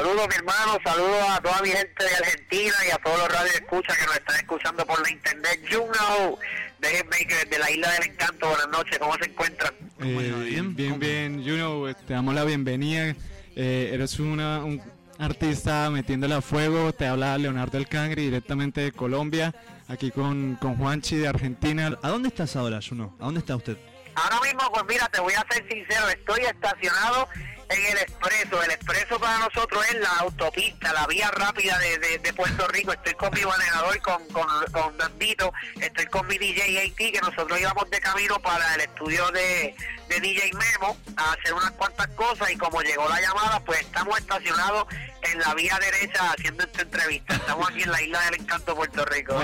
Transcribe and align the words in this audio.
Saludos 0.00 0.28
mi 0.30 0.34
hermano, 0.34 0.78
saludos 0.82 1.28
a 1.28 1.42
toda 1.42 1.60
mi 1.60 1.68
gente 1.68 2.04
de 2.04 2.16
Argentina 2.16 2.74
y 2.88 2.90
a 2.90 2.96
todos 2.96 3.18
los 3.18 3.28
radios 3.28 3.54
escucha 3.54 3.94
que 3.94 4.06
nos 4.06 4.16
están 4.16 4.36
escuchando 4.36 4.86
por 4.86 5.02
la 5.02 5.10
internet. 5.10 5.60
You 5.70 5.84
know, 5.92 6.38
de 6.78 7.04
Maker 7.04 7.46
de 7.50 7.58
la 7.58 7.70
Isla 7.70 7.90
del 7.92 8.04
Encanto, 8.04 8.48
buenas 8.48 8.68
noches, 8.70 8.98
¿cómo 8.98 9.12
se 9.20 9.28
encuentran? 9.28 9.74
Eh, 10.00 10.34
bien, 10.48 10.74
bien, 10.74 10.98
bien, 10.98 11.42
you 11.42 11.54
know, 11.56 11.92
te 11.92 12.14
damos 12.14 12.34
la 12.34 12.44
bienvenida. 12.44 13.14
Eh, 13.54 13.90
eres 13.92 14.18
una, 14.18 14.64
un 14.64 14.82
artista 15.18 15.90
metiéndole 15.90 16.34
a 16.34 16.40
fuego, 16.40 16.94
te 16.94 17.06
habla 17.06 17.36
Leonardo 17.36 17.76
El 17.76 17.86
Cangri 17.86 18.22
directamente 18.22 18.80
de 18.80 18.92
Colombia, 18.92 19.54
aquí 19.86 20.10
con, 20.10 20.56
con 20.56 20.78
Juanchi 20.78 21.16
de 21.16 21.28
Argentina. 21.28 21.98
¿A 22.02 22.08
dónde 22.08 22.28
estás 22.28 22.56
ahora, 22.56 22.80
Juno? 22.80 23.14
¿A 23.20 23.26
dónde 23.26 23.40
está 23.40 23.54
usted? 23.54 23.76
Ahora 24.14 24.40
mismo, 24.40 24.60
pues 24.72 24.84
mira, 24.88 25.06
te 25.08 25.20
voy 25.20 25.34
a 25.34 25.44
ser 25.52 25.62
sincero, 25.70 26.08
estoy 26.08 26.40
estacionado 26.40 27.28
en 27.70 27.86
el 27.86 27.98
expreso. 27.98 28.62
El 28.62 28.70
expreso 28.72 29.18
para 29.18 29.38
nosotros 29.38 29.84
es 29.88 30.00
la 30.00 30.10
autopista, 30.18 30.92
la 30.92 31.06
vía 31.06 31.30
rápida 31.30 31.78
de, 31.78 32.18
de, 32.18 32.32
Puerto 32.32 32.66
Rico. 32.68 32.92
Estoy 32.92 33.14
con 33.14 33.32
mi 33.32 33.42
manejador, 33.42 34.00
con, 34.00 34.26
con, 34.28 34.46
con 34.72 34.96
Dandito, 34.98 35.52
estoy 35.80 36.06
con 36.06 36.26
mi 36.26 36.38
DJ 36.38 36.86
AT, 36.86 36.96
que 36.96 37.20
nosotros 37.22 37.60
íbamos 37.60 37.88
de 37.90 38.00
camino 38.00 38.40
para 38.40 38.74
el 38.74 38.82
estudio 38.82 39.30
de, 39.30 39.74
de 40.08 40.20
DJ 40.20 40.50
Memo 40.52 40.96
a 41.16 41.32
hacer 41.32 41.54
unas 41.54 41.70
cuantas 41.72 42.08
cosas 42.08 42.50
y 42.50 42.56
como 42.56 42.82
llegó 42.82 43.08
la 43.08 43.20
llamada, 43.20 43.60
pues 43.60 43.80
estamos 43.80 44.18
estacionados 44.18 44.86
en 45.22 45.38
la 45.38 45.54
vía 45.54 45.78
derecha 45.80 46.32
haciendo 46.32 46.64
esta 46.64 46.82
entrevista. 46.82 47.34
Estamos 47.34 47.68
aquí 47.68 47.82
en 47.82 47.90
la 47.90 48.02
isla 48.02 48.20
del 48.22 48.40
encanto 48.40 48.74
Puerto 48.74 49.04
Rico. 49.04 49.34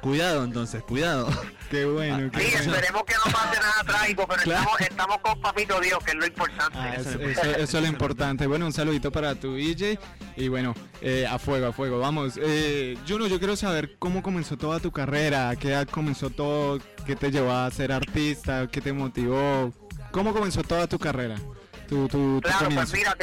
cuidado 0.00 0.44
entonces, 0.44 0.82
cuidado. 0.82 1.28
Qué 1.72 1.86
bueno. 1.86 2.30
sí, 2.38 2.44
esperemos 2.48 3.02
que 3.04 3.14
no 3.14 3.32
pase 3.32 3.58
nada 3.58 3.82
trágico, 3.86 4.26
pero 4.28 4.42
estamos, 4.42 4.80
estamos 4.82 5.18
con 5.22 5.40
Papito 5.40 5.80
Dios, 5.80 6.04
que 6.04 6.10
es 6.10 6.16
lo 6.18 6.26
importante. 6.26 6.78
Ah, 6.78 6.96
eso, 6.96 7.78
es 7.78 7.82
lo 7.82 7.86
importante. 7.86 8.46
Bueno, 8.46 8.66
un 8.66 8.74
saludito 8.74 9.10
para 9.10 9.34
tu 9.36 9.54
DJ 9.54 9.98
y 10.36 10.48
bueno, 10.48 10.74
eh, 11.00 11.26
a 11.26 11.38
fuego, 11.38 11.68
a 11.68 11.72
fuego. 11.72 11.98
Vamos, 11.98 12.38
eh, 12.42 12.98
Juno, 13.08 13.26
yo 13.26 13.38
quiero 13.38 13.56
saber 13.56 13.96
cómo 13.98 14.22
comenzó 14.22 14.58
toda 14.58 14.80
tu 14.80 14.92
carrera, 14.92 15.56
qué 15.56 15.68
edad 15.68 15.88
comenzó 15.88 16.28
todo, 16.28 16.78
qué 17.06 17.16
te 17.16 17.30
llevó 17.30 17.52
a 17.52 17.70
ser 17.70 17.90
artista, 17.90 18.66
qué 18.66 18.82
te 18.82 18.92
motivó, 18.92 19.72
cómo 20.10 20.34
comenzó 20.34 20.62
toda 20.62 20.86
tu 20.86 20.98
carrera. 20.98 21.36
Tu, 21.88 22.06
tu, 22.08 22.42
claro, 22.42 22.68
pues 22.74 22.92
mira, 22.92 23.16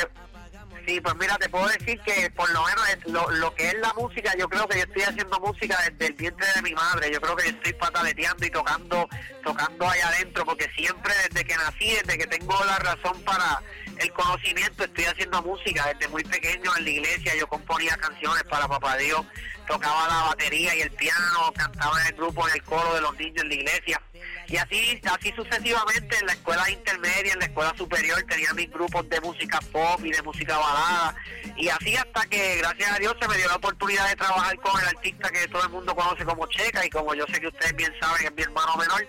Sí, 0.90 1.00
pues 1.02 1.16
mira, 1.18 1.38
te 1.38 1.48
puedo 1.50 1.68
decir 1.68 2.00
que 2.00 2.32
por 2.32 2.50
lo 2.50 2.64
menos 2.64 2.84
lo, 3.06 3.30
lo, 3.30 3.54
que 3.54 3.68
es 3.68 3.76
la 3.76 3.94
música, 3.94 4.34
yo 4.36 4.50
creo 4.50 4.68
que 4.68 4.80
yo 4.80 4.86
estoy 4.86 5.04
haciendo 5.04 5.40
música 5.40 5.78
desde 5.88 6.08
el 6.08 6.14
vientre 6.14 6.48
de 6.56 6.64
mi 6.64 6.74
madre. 6.74 7.12
Yo 7.14 7.22
creo 7.22 7.36
que 7.36 7.50
estoy 7.50 7.74
pataleteando 7.74 8.44
y 8.44 8.50
tocando, 8.50 9.08
tocando 9.44 9.88
allá 9.88 10.08
adentro, 10.08 10.46
porque 10.46 10.68
siempre 10.76 11.14
desde 11.30 11.46
que 11.46 11.56
nací, 11.56 11.92
desde 11.92 12.18
que 12.18 12.26
tengo 12.26 12.56
la 12.66 12.80
razón 12.80 13.22
para 13.22 13.62
el 14.00 14.12
conocimiento, 14.14 14.84
estoy 14.84 15.06
haciendo 15.06 15.44
música 15.44 15.94
desde 15.94 16.08
muy 16.08 16.24
pequeño 16.24 16.76
en 16.78 16.84
la 16.84 16.90
iglesia. 16.90 17.36
Yo 17.36 17.46
componía 17.46 17.96
canciones 17.98 18.42
para 18.46 18.68
Papá 18.68 18.98
Dios, 18.98 19.24
tocaba 19.68 20.08
la 20.08 20.24
batería 20.30 20.76
y 20.76 20.82
el 20.82 20.92
piano, 20.94 21.54
cantaba 21.56 22.02
en 22.02 22.08
el 22.08 22.14
grupo, 22.14 22.48
en 22.48 22.56
el 22.56 22.64
coro 22.64 22.96
de 22.96 23.02
los 23.02 23.16
niños 23.20 23.44
en 23.44 23.50
la 23.50 23.54
iglesia. 23.54 24.02
Y 24.50 24.58
así, 24.58 25.00
así 25.04 25.32
sucesivamente 25.36 26.18
en 26.20 26.26
la 26.26 26.34
escuela 26.34 26.70
intermedia, 26.72 27.34
en 27.34 27.40
la 27.40 27.46
escuela 27.46 27.74
superior, 27.78 28.24
tenía 28.28 28.52
mis 28.54 28.70
grupos 28.72 29.08
de 29.08 29.22
música 29.22 29.60
pop 29.72 30.00
y 30.04 30.12
de 30.12 30.22
música 30.24 30.58
balada. 30.58 31.16
Y 31.56 31.70
así 31.70 31.96
hasta 31.96 32.26
que, 32.26 32.58
gracias 32.58 32.92
a 32.92 32.98
Dios, 32.98 33.16
se 33.22 33.28
me 33.28 33.38
dio 33.38 33.48
la 33.48 33.58
oportunidad 33.58 34.10
de 34.10 34.16
trabajar 34.16 34.58
con 34.58 34.82
el 34.82 34.88
artista 34.88 35.30
que 35.30 35.48
todo 35.50 35.64
el 35.64 35.70
mundo 35.70 35.96
conoce 35.96 36.26
como 36.26 36.48
Checa 36.48 36.84
y 36.84 36.90
como 36.90 37.14
yo 37.14 37.26
sé 37.32 37.40
que 37.40 37.48
ustedes 37.48 37.76
bien 37.76 37.94
saben, 38.02 38.26
es 38.26 38.34
mi 38.34 38.42
hermano 38.42 38.76
menor. 38.78 39.08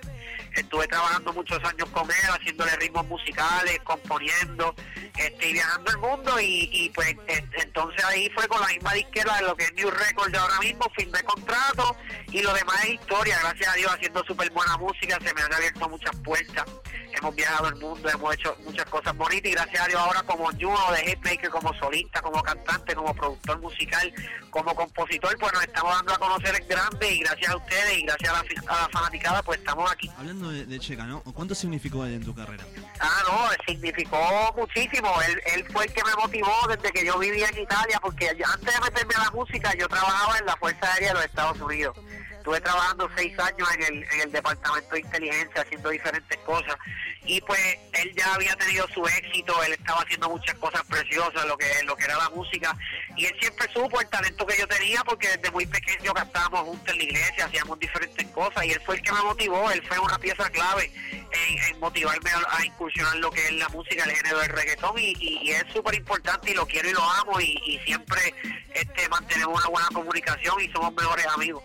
Estuve 0.55 0.87
trabajando 0.89 1.33
muchos 1.33 1.59
años 1.65 1.89
con 1.91 2.11
él, 2.11 2.31
haciéndole 2.31 2.77
ritmos 2.77 3.06
musicales, 3.06 3.79
componiendo, 3.84 4.75
este, 5.17 5.53
viajando 5.53 5.91
el 5.91 5.98
mundo 5.98 6.41
y, 6.41 6.91
pues 6.95 7.15
entonces 7.29 8.05
ahí 8.05 8.30
fue 8.35 8.47
con 8.48 8.61
la 8.61 8.69
misma 8.69 8.92
disquera 8.95 9.36
de 9.36 9.42
lo 9.42 9.57
que 9.57 9.64
es 9.64 9.73
New 9.74 9.91
Records 9.91 10.33
de 10.33 10.39
ahora 10.39 10.58
mismo, 10.61 10.86
firmé 10.97 11.23
contrato 11.23 11.97
y 12.29 12.42
lo 12.42 12.52
demás 12.55 12.85
es 12.85 12.91
historia, 12.95 13.39
gracias 13.41 13.69
a 13.69 13.74
Dios 13.74 13.92
haciendo 13.92 14.24
súper 14.24 14.51
buena 14.51 14.77
música, 14.77 15.19
se 15.23 15.35
me 15.35 15.42
han 15.42 15.52
abierto 15.52 15.89
muchas 15.89 16.17
puertas, 16.17 16.64
hemos 17.13 17.35
viajado 17.35 17.69
el 17.69 17.77
mundo, 17.77 18.08
hemos 18.08 18.35
hecho 18.35 18.57
muchas 18.64 18.86
cosas 18.86 19.17
bonitas 19.17 19.51
y 19.51 19.55
gracias 19.55 19.83
a 19.83 19.89
Dios 19.89 20.01
ahora 20.01 20.23
como 20.23 20.47
Juno 20.47 20.92
de 20.92 21.11
Hitmaker, 21.11 21.51
como 21.51 21.74
solista, 21.74 22.23
como 22.23 22.42
cantante, 22.42 22.95
como 22.95 23.14
productor 23.14 23.61
musical, 23.61 24.13
como 24.51 24.74
compositor, 24.74 25.36
pues 25.39 25.53
nos 25.53 25.63
estamos 25.63 25.95
dando 25.95 26.14
a 26.14 26.19
conocer 26.19 26.55
el 26.55 26.67
grande 26.67 27.13
y 27.13 27.20
gracias 27.20 27.51
a 27.51 27.57
ustedes 27.57 27.98
y 27.98 28.03
gracias 28.03 28.33
a 28.33 28.74
la, 28.74 28.89
fanaticada 28.89 29.42
pues 29.42 29.58
estamos 29.58 29.91
aquí. 29.91 30.11
De, 30.48 30.78
Checa, 30.78 31.05
¿no? 31.05 31.23
¿Cuánto 31.23 31.55
significó 31.55 32.05
él 32.05 32.14
en 32.14 32.24
tu 32.24 32.34
carrera? 32.34 32.64
Ah, 33.01 33.23
no, 33.28 33.48
significó 33.67 34.55
muchísimo. 34.56 35.11
Él, 35.28 35.40
él 35.55 35.64
fue 35.73 35.84
el 35.84 35.92
que 35.92 36.02
me 36.05 36.14
motivó 36.14 36.52
desde 36.68 36.90
que 36.90 37.05
yo 37.05 37.18
vivía 37.18 37.48
en 37.48 37.58
Italia, 37.58 37.98
porque 38.01 38.28
antes 38.28 38.74
de 38.74 38.80
meterme 38.80 39.14
a 39.17 39.24
la 39.24 39.30
música 39.30 39.73
yo 39.79 39.89
trabajaba 39.89 40.39
en 40.39 40.46
la 40.46 40.56
Fuerza 40.56 40.92
Aérea 40.95 41.08
de 41.08 41.14
los 41.14 41.24
Estados 41.24 41.61
Unidos. 41.61 41.96
Estuve 42.36 42.61
trabajando 42.62 43.08
seis 43.17 43.39
años 43.39 43.68
en 43.74 43.83
el, 43.83 44.02
en 44.02 44.20
el 44.23 44.33
Departamento 44.33 44.95
de 44.95 45.00
Inteligencia 45.00 45.61
haciendo 45.61 45.90
diferentes 45.90 46.39
cosas 46.39 46.77
y 47.24 47.40
pues 47.42 47.61
él 47.92 48.12
ya 48.17 48.34
había 48.34 48.56
tenido 48.56 48.89
su 48.89 49.06
éxito, 49.06 49.62
él 49.62 49.74
estaba 49.74 50.00
haciendo 50.00 50.30
muchas 50.30 50.55
cosas 50.56 50.83
preciosas, 50.84 51.45
lo 51.46 51.56
que, 51.56 51.67
lo 51.84 51.95
que 51.96 52.05
era 52.05 52.17
la 52.17 52.30
música 52.30 52.77
y 53.17 53.27
él 53.27 53.35
siempre 53.41 53.67
supo 53.73 54.01
el 54.01 54.09
talento 54.09 54.47
que 54.47 54.57
yo 54.59 54.67
tenía 54.67 55.03
porque 55.05 55.29
desde 55.29 55.51
muy 55.51 55.67
pequeño 55.67 56.13
cantábamos 56.13 56.61
juntos 56.61 56.89
en 56.89 56.98
la 56.98 57.05
iglesia, 57.05 57.45
hacíamos 57.47 57.79
diferentes 57.79 58.27
cosas 58.29 58.65
y 58.65 58.71
él 58.71 58.81
fue 58.85 58.97
el 58.97 59.03
que 59.03 59.13
me 59.13 59.23
motivó, 59.23 59.71
él 59.71 59.83
fue 59.87 59.98
una 59.98 60.19
pieza 60.19 60.48
clave 60.51 60.91
en, 61.13 61.81
motivarme 61.81 62.31
a, 62.31 62.65
incursionar 62.65 63.17
lo 63.17 63.31
que 63.31 63.45
es 63.45 63.53
la 63.53 63.69
música, 63.69 64.05
el 64.05 64.13
género 64.13 64.39
del 64.41 64.51
reggaetón 64.51 64.98
y, 64.98 65.51
es 65.51 65.65
súper 65.73 65.95
importante 65.95 66.51
y 66.51 66.55
lo 66.55 66.67
quiero 66.67 66.89
y 66.89 66.93
lo 66.93 67.03
amo 67.03 67.41
y, 67.41 67.59
y 67.67 67.79
siempre 67.85 68.35
este 68.75 69.09
mantenemos 69.09 69.59
una 69.61 69.69
buena 69.69 69.89
comunicación 69.92 70.61
y 70.61 70.71
somos 70.71 70.95
mejores 70.95 71.27
amigos. 71.27 71.63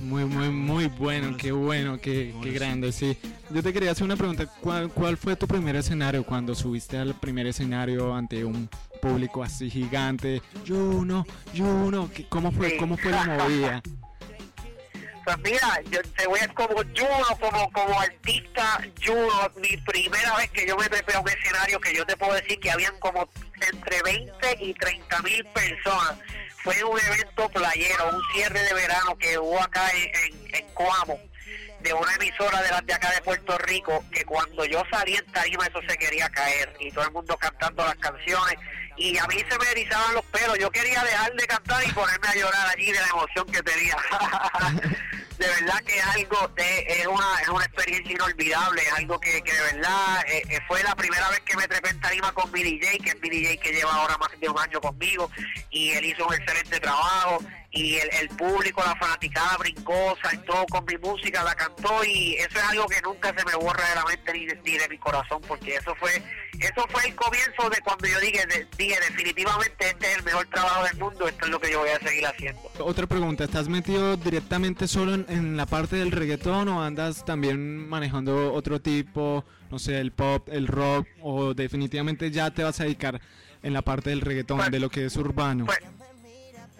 Muy, 0.00 0.24
muy, 0.24 0.48
muy 0.48 0.86
bueno, 0.86 1.36
qué 1.36 1.52
bueno, 1.52 2.00
qué, 2.00 2.34
qué 2.42 2.50
grande, 2.52 2.92
sí. 2.92 3.18
Yo 3.50 3.62
te 3.62 3.72
quería 3.72 3.90
hacer 3.90 4.04
una 4.04 4.16
pregunta, 4.16 4.46
¿Cuál, 4.46 4.90
¿cuál 4.90 5.16
fue 5.16 5.36
tu 5.36 5.46
primer 5.46 5.76
escenario 5.76 6.24
cuando 6.24 6.54
subiste 6.54 6.96
al 6.96 7.14
primer 7.14 7.46
escenario 7.46 8.14
ante 8.14 8.44
un 8.44 8.70
público 8.98 9.42
así 9.42 9.70
gigante? 9.70 10.42
Juno, 10.66 11.24
Juno, 11.56 12.10
¿cómo 12.28 12.52
fue, 12.52 12.76
cómo 12.76 12.96
fue 12.96 13.10
la 13.10 13.24
movida? 13.24 13.82
Pues 15.28 15.38
mira, 15.40 15.82
yo 15.90 16.00
te 16.16 16.26
voy 16.26 16.40
a 16.40 16.48
como 16.54 16.76
Juno, 16.76 17.38
como, 17.38 17.70
como 17.70 18.00
artista 18.00 18.80
Juno, 19.04 19.52
mi 19.56 19.76
primera 19.76 20.34
vez 20.36 20.50
que 20.52 20.66
yo 20.66 20.74
me 20.74 20.88
trepé 20.88 21.16
a 21.16 21.20
un 21.20 21.28
escenario 21.28 21.78
que 21.80 21.94
yo 21.94 22.06
te 22.06 22.16
puedo 22.16 22.32
decir 22.32 22.58
que 22.58 22.70
habían 22.70 22.98
como 22.98 23.28
entre 23.70 24.00
20 24.04 24.32
y 24.58 24.72
30 24.72 25.22
mil 25.22 25.44
personas 25.48 26.16
fue 26.62 26.82
un 26.82 26.98
evento 26.98 27.48
playero, 27.50 28.10
un 28.10 28.22
cierre 28.32 28.62
de 28.62 28.74
verano 28.74 29.16
que 29.18 29.38
hubo 29.38 29.60
acá 29.60 29.90
en, 29.90 30.54
en, 30.54 30.66
Coamo, 30.74 31.18
de 31.80 31.92
una 31.92 32.14
emisora 32.14 32.62
de 32.62 32.68
de 32.86 32.94
acá 32.94 33.10
de 33.10 33.20
Puerto 33.22 33.58
Rico, 33.58 34.04
que 34.10 34.24
cuando 34.24 34.64
yo 34.64 34.82
salí 34.90 35.14
en 35.14 35.26
tarima 35.26 35.66
eso 35.66 35.80
se 35.86 35.96
quería 35.96 36.28
caer, 36.30 36.74
y 36.80 36.90
todo 36.90 37.04
el 37.04 37.12
mundo 37.12 37.36
cantando 37.36 37.84
las 37.84 37.96
canciones, 37.96 38.56
y 38.98 39.16
a 39.16 39.26
mí 39.26 39.36
se 39.48 39.58
me 39.58 39.70
erizaban 39.70 40.14
los 40.14 40.24
pelos, 40.26 40.58
yo 40.58 40.70
quería 40.70 41.02
dejar 41.04 41.32
de 41.32 41.46
cantar 41.46 41.86
y 41.86 41.92
ponerme 41.92 42.28
a 42.28 42.34
llorar 42.34 42.68
allí 42.68 42.90
de 42.90 43.00
la 43.00 43.06
emoción 43.06 43.46
que 43.46 43.62
tenía. 43.62 43.96
de 45.38 45.46
verdad 45.46 45.80
que 45.86 46.00
algo, 46.00 46.48
de, 46.56 46.84
es, 46.88 47.06
una, 47.06 47.40
es 47.40 47.48
una 47.48 47.64
experiencia 47.64 48.12
inolvidable, 48.12 48.82
es 48.82 48.92
algo 48.92 49.20
que, 49.20 49.40
que 49.42 49.52
de 49.52 49.60
verdad 49.60 50.24
eh, 50.26 50.42
eh, 50.48 50.58
fue 50.66 50.82
la 50.82 50.96
primera 50.96 51.28
vez 51.28 51.40
que 51.40 51.56
me 51.56 51.68
trepé 51.68 51.90
en 51.90 52.00
tarima 52.00 52.32
con 52.32 52.50
mi 52.50 52.60
DJ, 52.62 52.98
que 52.98 53.10
es 53.10 53.20
mi 53.20 53.30
DJ 53.30 53.58
que 53.58 53.72
lleva 53.72 53.94
ahora 53.94 54.18
más 54.18 54.30
de 54.38 54.48
un 54.48 54.58
año 54.58 54.80
conmigo, 54.80 55.30
y 55.70 55.90
él 55.90 56.04
hizo 56.04 56.26
un 56.26 56.34
excelente 56.34 56.80
trabajo, 56.80 57.38
y 57.70 57.98
el, 57.98 58.10
el 58.14 58.28
público, 58.30 58.82
la 58.84 58.96
fanaticada 58.96 59.56
brincó, 59.58 60.16
saltó 60.20 60.66
con 60.70 60.84
mi 60.86 60.96
música, 60.96 61.44
la 61.44 61.54
cantó, 61.54 62.04
y 62.04 62.34
eso 62.34 62.58
es 62.58 62.64
algo 62.64 62.86
que 62.88 63.00
nunca 63.02 63.32
se 63.36 63.44
me 63.44 63.54
borra 63.54 63.88
de 63.90 63.94
la 63.94 64.04
mente 64.06 64.32
ni 64.32 64.46
de, 64.46 64.56
ni 64.64 64.76
de 64.76 64.88
mi 64.88 64.98
corazón, 64.98 65.40
porque 65.46 65.76
eso 65.76 65.94
fue 66.00 66.20
eso 66.60 66.86
fue 66.90 67.06
el 67.06 67.14
comienzo 67.14 67.70
de 67.70 67.80
cuando 67.82 68.06
yo 68.06 68.18
dije, 68.20 68.40
dije 68.76 68.96
definitivamente 69.10 69.88
este 69.90 70.10
es 70.10 70.18
el 70.18 70.24
mejor 70.24 70.46
trabajo 70.48 70.84
del 70.84 70.96
mundo, 70.98 71.28
esto 71.28 71.44
es 71.46 71.50
lo 71.50 71.60
que 71.60 71.70
yo 71.70 71.80
voy 71.80 71.90
a 71.90 71.98
seguir 71.98 72.26
haciendo. 72.26 72.60
Otra 72.80 73.06
pregunta, 73.06 73.44
¿estás 73.44 73.68
metido 73.68 74.16
directamente 74.16 74.88
solo 74.88 75.14
en, 75.14 75.26
en 75.28 75.56
la 75.56 75.66
parte 75.66 75.96
del 75.96 76.10
reggaetón 76.12 76.68
o 76.68 76.82
andas 76.82 77.24
también 77.24 77.88
manejando 77.88 78.52
otro 78.52 78.80
tipo, 78.80 79.44
no 79.70 79.78
sé, 79.78 79.98
el 80.00 80.12
pop, 80.12 80.48
el 80.50 80.66
rock, 80.66 81.06
o 81.22 81.54
definitivamente 81.54 82.30
ya 82.30 82.50
te 82.50 82.62
vas 82.64 82.80
a 82.80 82.84
dedicar 82.84 83.20
en 83.62 83.72
la 83.72 83.82
parte 83.82 84.10
del 84.10 84.20
reggaetón, 84.20 84.58
Pues- 84.58 84.70
de 84.70 84.80
lo 84.80 84.90
que 84.90 85.04
es 85.06 85.16
urbano? 85.16 85.66
Pues, 85.66 85.78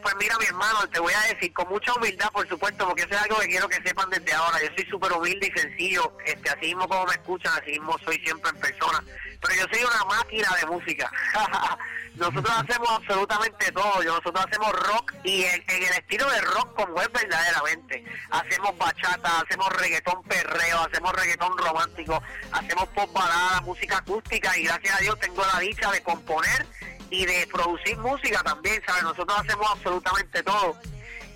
pues 0.02 0.14
mira, 0.18 0.36
mi 0.38 0.46
hermano, 0.46 0.88
te 0.88 1.00
voy 1.00 1.12
a 1.12 1.20
decir 1.34 1.52
con 1.52 1.68
mucha 1.68 1.92
humildad, 1.94 2.30
por 2.30 2.48
supuesto, 2.48 2.86
porque 2.86 3.02
eso 3.02 3.14
es 3.14 3.22
algo 3.22 3.38
que 3.40 3.48
quiero 3.48 3.68
que 3.68 3.82
sepan 3.82 4.08
desde 4.10 4.32
ahora. 4.32 4.60
Yo 4.62 4.68
soy 4.74 4.86
súper 4.86 5.12
humilde 5.12 5.52
y 5.54 5.58
sencillo, 5.60 6.16
este, 6.24 6.50
así 6.50 6.66
mismo 6.66 6.88
como 6.88 7.06
me 7.06 7.12
escuchan, 7.14 7.52
así 7.60 7.72
mismo 7.72 7.96
soy 8.04 8.18
siempre 8.20 8.50
en 8.50 8.60
persona. 8.60 9.02
Pero 9.40 9.54
yo 9.54 9.64
soy 9.72 9.84
una 9.84 10.04
máquina 10.04 10.48
de 10.60 10.66
música. 10.66 11.10
nosotros 12.16 12.50
hacemos 12.50 12.90
absolutamente 12.90 13.70
todo. 13.72 14.02
Yo- 14.02 14.16
Nosotros 14.18 14.44
hacemos 14.48 14.72
rock 14.72 15.12
y 15.22 15.44
en, 15.44 15.62
en 15.68 15.82
el 15.84 15.92
estilo 15.92 16.28
de 16.30 16.40
rock 16.40 16.74
como 16.74 17.00
es 17.00 17.10
verdaderamente. 17.12 18.04
Hacemos 18.30 18.76
bachata, 18.76 19.40
hacemos 19.40 19.68
reggaetón 19.74 20.22
perreo, 20.24 20.80
hacemos 20.80 21.12
reggaetón 21.12 21.56
romántico, 21.56 22.20
hacemos 22.50 22.88
pop 22.88 23.12
balada, 23.12 23.60
música 23.60 23.98
acústica 23.98 24.56
y 24.58 24.64
gracias 24.64 24.96
a 24.96 24.98
Dios 25.02 25.18
tengo 25.20 25.44
la 25.46 25.60
dicha 25.60 25.90
de 25.92 26.02
componer 26.02 26.66
y 27.10 27.26
de 27.26 27.46
producir 27.52 27.96
música 27.98 28.42
también, 28.42 28.82
¿sabes? 28.86 29.02
Nosotros 29.02 29.38
hacemos 29.38 29.66
absolutamente 29.70 30.42
todo. 30.42 30.76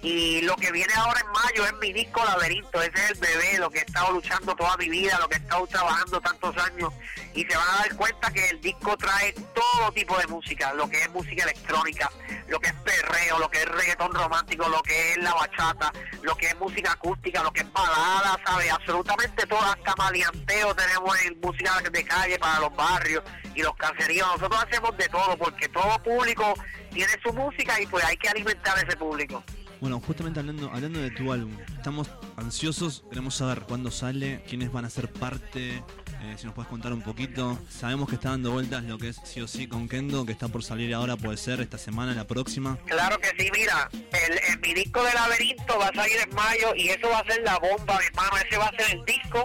Y 0.03 0.41
lo 0.41 0.57
que 0.57 0.73
viene 0.73 0.93
ahora 0.97 1.21
en 1.21 1.31
mayo 1.31 1.65
es 1.65 1.75
mi 1.75 1.93
disco 1.93 2.25
Laberinto, 2.25 2.83
ese 2.83 2.93
es 2.93 3.11
el 3.13 3.19
bebé, 3.21 3.59
lo 3.59 3.71
que 3.71 3.79
he 3.79 3.83
estado 3.83 4.11
luchando 4.11 4.53
toda 4.57 4.77
mi 4.77 4.89
vida, 4.89 5.17
lo 5.21 5.29
que 5.29 5.37
he 5.37 5.39
estado 5.39 5.65
trabajando 5.69 6.21
tantos 6.21 6.57
años. 6.57 6.93
Y 7.35 7.45
se 7.45 7.57
van 7.57 7.69
a 7.69 7.77
dar 7.77 7.95
cuenta 7.95 8.33
que 8.33 8.49
el 8.49 8.61
disco 8.61 8.97
trae 8.97 9.33
todo 9.33 9.93
tipo 9.93 10.19
de 10.19 10.27
música, 10.27 10.75
lo 10.75 10.89
que 10.89 11.03
es 11.03 11.11
música 11.11 11.45
electrónica, 11.45 12.11
lo 12.49 12.59
que 12.59 12.71
es 12.71 12.75
perreo, 12.75 13.39
lo 13.39 13.49
que 13.49 13.59
es 13.59 13.65
reggaetón 13.65 14.13
romántico, 14.13 14.69
lo 14.69 14.83
que 14.83 15.13
es 15.13 15.19
la 15.19 15.35
bachata, 15.35 15.93
lo 16.23 16.37
que 16.37 16.47
es 16.47 16.59
música 16.59 16.93
acústica, 16.93 17.41
lo 17.45 17.53
que 17.53 17.61
es 17.61 17.73
balada, 17.73 18.41
¿sabes? 18.45 18.73
Absolutamente 18.73 19.47
todo, 19.47 19.61
hasta 19.61 19.95
maleanteo 19.95 20.75
tenemos 20.75 21.21
en 21.23 21.39
música 21.41 21.81
de 21.81 22.05
calle 22.05 22.41
para 22.41 22.59
los 22.59 22.75
barrios 22.75 23.23
y 23.55 23.63
los 23.63 23.77
caseríos. 23.77 24.27
Nosotros 24.33 24.65
hacemos 24.65 24.97
de 24.97 25.09
todo 25.09 25.37
porque 25.39 25.69
todo 25.69 26.03
público 26.03 26.55
tiene 26.91 27.13
su 27.23 27.33
música 27.33 27.81
y 27.81 27.87
pues 27.87 28.05
hay 28.05 28.17
que 28.17 28.29
alimentar 28.29 28.77
a 28.77 28.81
ese 28.81 28.97
público. 28.97 29.45
Bueno, 29.83 29.99
justamente 29.99 30.39
hablando, 30.39 30.71
hablando 30.73 31.01
de 31.01 31.11
tu 31.11 31.33
álbum, 31.33 31.59
estamos 31.77 32.09
ansiosos, 32.37 33.03
queremos 33.11 33.35
saber 33.35 33.63
cuándo 33.63 33.91
sale, 33.91 34.41
quiénes 34.49 34.71
van 34.71 34.85
a 34.85 34.91
ser 34.91 35.13
parte, 35.13 35.83
eh, 36.23 36.37
si 36.37 36.45
nos 36.45 36.55
puedes 36.55 36.69
contar 36.71 36.93
un 36.93 37.03
poquito. 37.03 37.59
Sabemos 37.69 38.09
que 38.09 38.15
está 38.15 38.31
dando 38.31 38.53
vueltas 38.53 38.85
lo 38.85 38.97
que 38.97 39.09
es 39.09 39.17
sí 39.25 39.41
o 39.41 39.49
sí 39.49 39.67
con 39.67 39.89
Kendo, 39.89 40.25
que 40.25 40.31
está 40.31 40.47
por 40.47 40.63
salir 40.63 40.95
ahora, 40.95 41.17
puede 41.17 41.37
ser 41.37 41.61
esta 41.61 41.79
semana, 41.79 42.15
la 42.15 42.29
próxima. 42.29 42.79
Claro 42.87 43.19
que 43.19 43.31
sí, 43.37 43.51
mira, 43.53 43.91
el, 43.93 44.61
mi 44.61 44.73
disco 44.73 45.03
de 45.03 45.15
laberinto 45.15 45.77
va 45.77 45.89
a 45.89 45.95
salir 45.95 46.17
en 46.17 46.33
mayo 46.33 46.77
y 46.77 46.91
eso 46.91 47.09
va 47.09 47.19
a 47.19 47.25
ser 47.25 47.43
la 47.43 47.59
bomba, 47.59 47.99
mi 47.99 48.07
hermano. 48.07 48.37
Ese 48.37 48.57
va 48.59 48.67
a 48.67 48.77
ser 48.77 48.97
el 48.97 49.05
disco 49.05 49.45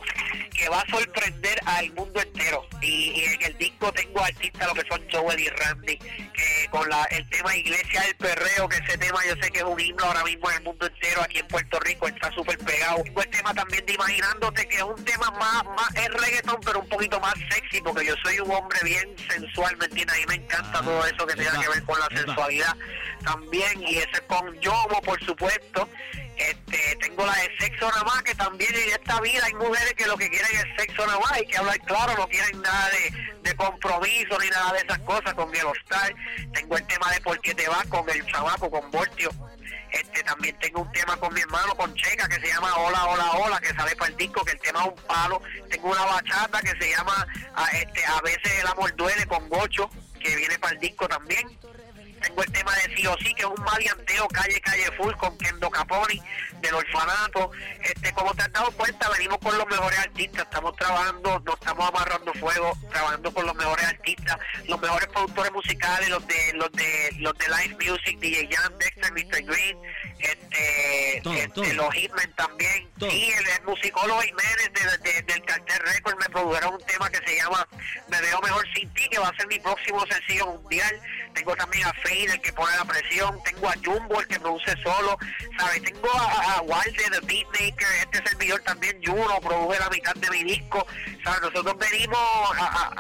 que 0.56 0.69
va 0.69 0.81
a 0.81 0.90
sorprender 0.92 1.60
al 1.66 1.92
mundo 1.94 2.22
entero. 2.22 2.63
Y, 2.83 3.10
y 3.10 3.24
en 3.24 3.42
el 3.42 3.57
disco 3.57 3.92
tengo 3.92 4.24
artistas, 4.24 4.68
lo 4.68 4.75
que 4.75 4.88
son 4.88 5.01
Joel 5.12 5.40
y 5.40 5.48
Randy, 5.48 5.98
que 5.98 6.56
con 6.69 6.88
la, 6.90 7.04
el 7.06 7.28
tema 7.30 7.56
Iglesia 7.56 8.02
del 8.02 8.16
Perreo, 8.16 8.69
que 8.69 8.78
ese 8.78 8.98
tema 8.98 9.19
yo 9.28 9.36
sé 9.42 9.52
que 9.52 9.60
es 9.60 9.64
un 9.64 9.80
himno 9.80 10.04
ahora 10.06 10.24
mismo 10.24 10.50
en 10.52 10.58
el 10.58 10.64
mundo 10.64 10.86
entero, 10.86 11.22
aquí 11.22 11.40
en 11.40 11.48
Puerto 11.48 11.80
Rico 11.80 12.08
está 12.08 12.31
súper 12.31 12.58
pegado. 12.60 13.04
Tengo 13.04 13.22
el 13.22 13.30
tema 13.30 13.54
también 13.54 13.86
de 13.86 13.94
Imaginándote, 13.94 14.68
que 14.68 14.78
es 14.78 14.84
un 14.84 15.04
tema 15.04 15.31
más, 15.31 15.64
más 15.66 15.96
es 15.96 16.10
reggaeton, 16.14 16.60
pero 16.64 16.80
un 16.80 16.90
poquito 16.90 17.19
más 17.19 17.34
sexy, 17.50 17.81
porque 17.81 18.06
yo 18.06 18.16
soy 18.24 18.40
un 18.40 18.52
hombre 18.52 18.80
bien 18.84 19.16
sensual, 19.30 19.75
¿me 19.78 19.86
entiendes? 19.86 20.16
A 20.16 20.19
mí 20.19 20.25
me 20.28 20.36
encanta 20.36 20.68
Ah, 20.78 20.81
todo 20.84 21.06
eso 21.08 21.25
que 21.25 21.34
tenga 21.36 21.60
que 21.60 21.69
ver 21.69 21.84
con 21.84 22.00
la 22.00 22.08
sensualidad 22.16 22.75
también, 23.24 23.81
y 23.81 23.98
ese 23.98 24.12
es 24.12 24.22
con 24.22 24.54
Yomo, 24.60 25.02
por 25.02 25.19
supuesto. 25.24 25.90
Este, 26.38 26.95
tengo 27.01 27.25
la 27.25 27.36
de 27.36 27.57
sexo 27.60 27.89
nada 27.89 28.04
más, 28.04 28.22
que 28.24 28.36
también 28.36 28.74
en 28.74 28.89
esta 28.89 29.19
vida 29.22 29.42
hay 29.44 29.54
mujeres 29.56 29.94
que 29.95 30.06
lo 30.06 30.18
que 30.18 30.30
quieren 30.30 30.56
es 30.56 30.66
sexo 30.78 31.06
nada 31.06 31.19
más, 31.19 31.31
hay 31.31 31.48
que 31.48 31.57
hablar 31.57 31.80
claro, 31.80 32.13
no 32.16 32.28
quieren 32.28 32.62
nada 32.62 32.89
de, 32.89 33.39
de 33.42 33.56
compromiso 33.56 34.38
ni 34.39 34.48
nada 34.50 34.74
de 34.74 34.80
esas 34.80 35.00
cosas 35.00 35.34
con 35.34 35.51
Diego 35.51 35.74
Star. 35.84 36.13
Tengo 36.54 36.78
el 36.78 36.86
tema 36.86 37.12
de 37.12 37.22
por 37.22 37.39
qué 37.42 37.56
te 37.56 37.68
vas 37.68 37.86
con 37.88 38.07
el 38.10 38.25
chavaco, 38.28 38.69
con 38.69 38.92
Voltio. 38.92 39.31
Este, 39.92 40.22
también 40.24 40.57
tengo 40.60 40.81
un 40.81 40.92
tema 40.92 41.16
con 41.18 41.34
mi 41.34 41.42
hermano, 41.42 41.75
con 41.75 41.94
Checa, 41.95 42.28
que 42.28 42.36
se 42.36 42.48
llama 42.48 42.74
Hola, 42.75 43.06
Hola, 43.06 43.31
Hola, 43.31 43.60
que 43.60 43.74
sale 43.74 43.95
para 43.95 44.12
el 44.12 44.18
disco, 44.18 44.44
que 44.44 44.51
el 44.51 44.60
tema 44.60 44.81
es 44.81 44.88
un 44.88 45.07
palo. 45.07 45.42
Tengo 45.69 45.90
una 45.90 46.06
bachata 46.06 46.62
que 46.62 46.72
se 46.80 46.92
llama 46.92 47.25
a, 47.56 47.66
este, 47.72 48.06
a 48.06 48.22
veces 48.22 48.60
el 48.60 48.68
amor 48.68 48.95
duele 48.95 49.25
con 49.25 49.48
Gocho, 49.50 49.90
que 50.19 50.36
viene 50.36 50.60
para 50.60 50.74
el 50.74 50.80
disco 50.80 51.07
también. 51.07 51.48
Tengo 52.22 52.44
el 52.44 52.52
tema 52.52 52.74
de 52.75 52.96
sí 52.96 53.08
o 53.08 53.16
sí, 53.19 53.34
que 53.36 53.42
es 53.44 53.48
un 53.48 53.64
maleanteo 53.64 54.28
calle, 54.30 54.60
calle 54.62 54.92
full 54.98 55.14
con 55.16 55.38
Kendo 55.38 55.69
Caponi 55.69 56.22
del 56.62 56.74
orfanato. 56.74 57.52
Este, 57.84 58.12
como 58.14 58.34
te 58.34 58.44
has 58.44 58.52
dado 58.52 58.72
cuenta, 58.72 59.10
venimos 59.10 59.38
con 59.40 59.58
los 59.58 59.68
mejores 59.68 60.00
artistas, 60.00 60.44
estamos 60.44 60.75
trabajando, 60.75 61.40
nos 61.46 61.56
estamos 61.56 61.88
amarrando 61.88 62.34
fuego, 62.36 62.78
trabajando 62.92 63.31
con 63.34 63.46
los 63.46 63.56
mejores 63.56 63.86
artistas, 63.86 64.38
los 64.66 64.80
mejores 64.81 65.08
productores 65.10 65.52
musicales, 65.52 66.10
los 66.10 66.25
de 66.28 66.54
los 66.54 66.72
de 66.72 67.10
los 67.19 67.38
de 67.38 67.46
Live 67.48 67.75
Music, 67.92 68.18
DJ 68.19 68.50
Jan, 68.52 68.78
Dexter, 68.80 69.12
Mr. 69.14 69.44
Green, 69.44 69.78
este, 70.19 71.22
Todo, 71.24 71.34
este, 71.34 71.48
todo. 71.50 71.74
los 71.74 71.94
Hitmen 71.94 72.31
también. 72.34 72.90
Todo. 72.98 73.10
Sí, 73.12 73.31
el, 73.38 73.48
el 73.48 73.64
musicólogo 73.64 74.22
Jiménez 74.22 74.72
de- 74.74 75.12
de- 75.12 75.22
del 75.22 75.44
Cartel 75.46 75.80
Record 75.94 76.18
me 76.19 76.30
produjeron 76.30 76.74
un 76.75 76.86
tema 76.86 77.10
que 77.10 77.18
se 77.25 77.36
llama 77.38 77.68
Me 78.10 78.19
veo 78.22 78.42
mejor 78.42 78.66
sin 78.74 78.92
ti, 78.94 79.08
que 79.10 79.19
va 79.19 79.30
a 79.30 79.36
ser 79.36 79.48
mi 79.48 79.60
próximo 79.60 80.04
sencillo 80.08 80.48
mundial. 80.48 81.02
Tengo 81.38 81.56
también 81.56 81.86
a 81.88 81.94
Fade, 81.94 82.25
el 82.34 82.42
que 82.42 82.51
pone 82.54 82.75
la 82.75 82.86
presión. 82.86 83.39
Tengo 83.44 83.69
a 83.69 83.74
Jumbo, 83.86 84.19
el 84.19 84.28
que 84.28 84.39
produce 84.39 84.75
solo. 84.84 85.18
¿Sabes? 85.60 85.84
Tengo 85.84 86.10
a, 86.12 86.56
a 86.57 86.62
Walde, 86.62 87.04
The 87.12 87.19
Beatmaker, 87.22 87.88
este 88.01 88.30
servidor 88.30 88.60
también, 88.62 89.00
Juno, 89.06 89.39
produje 89.42 89.80
la 89.80 89.89
mitad 89.89 90.13
de 90.16 90.30
mi 90.31 90.44
disco. 90.44 90.86
¿Sabes? 91.24 91.42
Nosotros 91.42 91.78
venimos, 91.78 92.19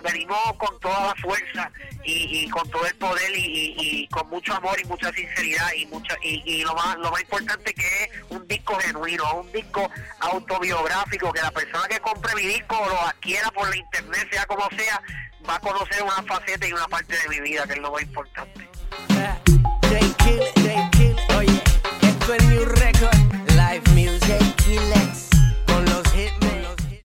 venimos 0.03 0.37
con 0.57 0.79
toda 0.79 1.07
la 1.07 1.15
fuerza 1.15 1.71
y, 2.03 2.47
con 2.49 2.69
todo 2.69 2.85
el 2.85 2.95
poder 2.95 3.31
y, 3.37 3.75
y- 3.77 4.07
con 4.09 4.29
mucho 4.29 4.53
amor 4.53 4.79
y 4.79 4.85
mucha 4.85 5.11
sinceridad 5.11 5.73
y 5.73 5.85
mucha 5.87 6.15
y 6.21 6.63
lo 6.63 6.73
más 6.73 6.95
lo 6.97 7.11
más 7.11 7.21
importante 7.21 7.73
que 7.73 8.03
es 8.03 8.09
un 8.29 8.47
disco 8.47 8.75
genuino, 8.79 9.23
un 9.41 9.51
disco 9.51 9.89
autobiográfico 10.21 11.31
que 11.33 11.41
la 11.41 11.51
persona 11.51 11.87
que 11.87 11.99
compre 11.99 12.33
mi 12.35 12.43
disco 12.43 12.77
o 12.79 12.87
lo 12.89 13.01
adquiera 13.01 13.49
por 13.51 13.67
la 13.69 13.75
internet, 13.77 14.27
sea 14.31 14.45
como 14.45 14.67
sea, 14.77 15.01
va 15.47 15.55
a 15.55 15.59
conocer 15.59 16.03
una 16.03 16.23
faceta 16.23 16.67
y 16.67 16.73
una 16.73 16.87
parte 16.87 17.15
de 17.17 17.29
mi 17.29 17.39
vida, 17.41 17.65
que 17.65 17.73
es 17.73 17.79
lo 17.79 17.91
más 17.91 18.01
importante. 18.01 18.67